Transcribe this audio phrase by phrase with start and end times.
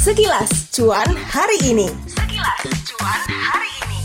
[0.00, 1.84] Sekilas cuan hari ini.
[2.08, 4.00] Sekilas cuan hari ini.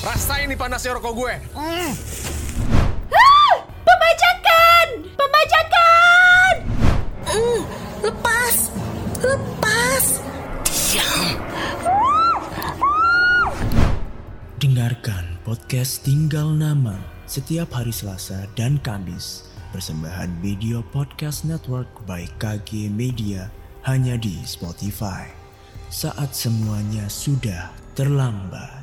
[0.00, 1.34] Rasain nih panasnya rokok gue.
[3.84, 4.86] Pembajakan!
[5.20, 6.52] Pembajakan!
[7.28, 7.60] Hmm,
[8.08, 8.54] lepas,
[9.20, 10.04] lepas.
[14.56, 16.96] Dengarkan podcast Tinggal Nama
[17.28, 19.44] setiap hari Selasa dan Kamis.
[19.68, 23.52] Persembahan Video Podcast Network by KG Media
[23.84, 25.28] hanya di Spotify.
[25.92, 28.80] Saat semuanya sudah terlambat.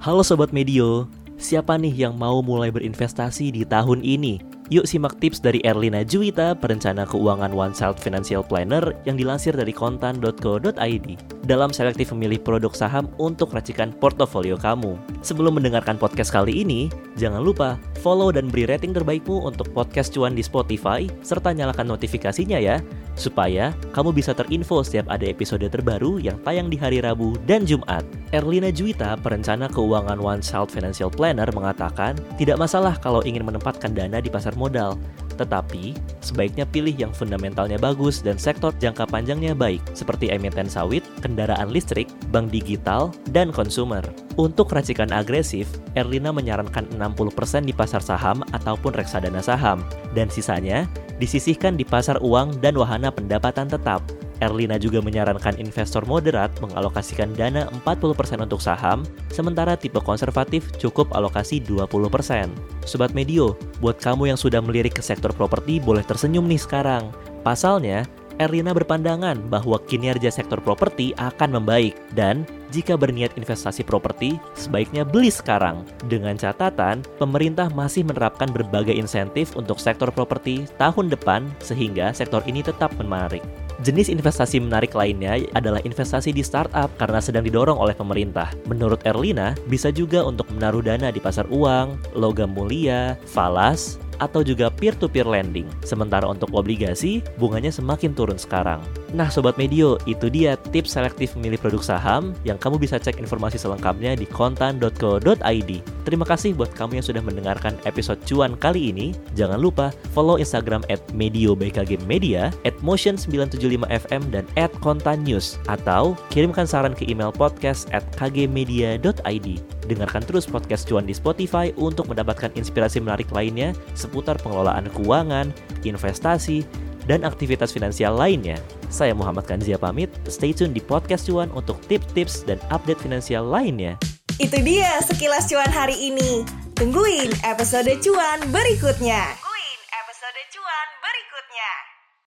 [0.00, 1.04] Halo Sobat Medio,
[1.36, 4.40] siapa nih yang mau mulai berinvestasi di tahun ini?
[4.66, 9.70] Yuk simak tips dari Erlina Juwita, perencana keuangan One Child Financial Planner yang dilansir dari
[9.70, 11.06] kontan.co.id
[11.46, 14.98] dalam selektif memilih produk saham untuk racikan portofolio kamu.
[15.22, 20.34] Sebelum mendengarkan podcast kali ini, jangan lupa follow dan beri rating terbaikmu untuk podcast cuan
[20.34, 22.82] di Spotify, serta nyalakan notifikasinya ya,
[23.14, 28.02] supaya kamu bisa terinfo setiap ada episode terbaru yang tayang di hari Rabu dan Jumat.
[28.34, 34.18] Erlina Juwita, perencana keuangan One Child Financial Planner mengatakan, tidak masalah kalau ingin menempatkan dana
[34.18, 34.98] di pasar modal,
[35.38, 41.70] tetapi sebaiknya pilih yang fundamentalnya bagus dan sektor jangka panjangnya baik, seperti emiten sawit, kendaraan
[41.70, 44.02] listrik, bank digital, dan konsumer.
[44.34, 49.86] Untuk racikan agresif, Erlina menyarankan 60% di pasar saham ataupun reksadana saham,
[50.18, 50.90] dan sisanya
[51.22, 54.02] disisihkan di pasar uang dan wahana pendapatan tetap.
[54.44, 61.62] Erlina juga menyarankan investor moderat mengalokasikan dana 40% untuk saham, sementara tipe konservatif cukup alokasi
[61.64, 62.52] 20%.
[62.84, 67.08] Sobat Medio, buat kamu yang sudah melirik ke sektor properti boleh tersenyum nih sekarang.
[67.40, 68.04] Pasalnya,
[68.36, 75.32] Erlina berpandangan bahwa kinerja sektor properti akan membaik dan jika berniat investasi properti, sebaiknya beli
[75.32, 75.86] sekarang.
[76.10, 82.60] Dengan catatan, pemerintah masih menerapkan berbagai insentif untuk sektor properti tahun depan sehingga sektor ini
[82.60, 83.40] tetap menarik.
[83.84, 88.48] Jenis investasi menarik lainnya adalah investasi di startup karena sedang didorong oleh pemerintah.
[88.64, 94.72] Menurut Erlina, bisa juga untuk menaruh dana di pasar uang, logam mulia, falas, atau juga
[94.72, 95.68] peer-to-peer lending.
[95.84, 98.80] Sementara untuk obligasi, bunganya semakin turun sekarang.
[99.12, 103.60] Nah Sobat Medio, itu dia tips selektif memilih produk saham yang kamu bisa cek informasi
[103.60, 105.70] selengkapnya di kontan.co.id.
[106.06, 109.10] Terima kasih buat kamu yang sudah mendengarkan episode cuan kali ini.
[109.34, 115.58] Jangan lupa follow Instagram at Medio BKG Media, at Motion975FM, dan at Kontan News.
[115.66, 119.48] Atau kirimkan saran ke email podcast at kgmedia.id.
[119.90, 125.50] Dengarkan terus podcast cuan di Spotify untuk mendapatkan inspirasi menarik lainnya seputar pengelolaan keuangan,
[125.82, 126.62] investasi,
[127.10, 128.62] dan aktivitas finansial lainnya.
[128.94, 133.98] Saya Muhammad Kanzia pamit, stay tune di podcast cuan untuk tips-tips dan update finansial lainnya.
[134.36, 136.44] Itu dia sekilas cuan hari ini.
[136.76, 139.32] Tungguin episode cuan berikutnya.
[139.32, 141.95] Tungguin episode cuan berikutnya.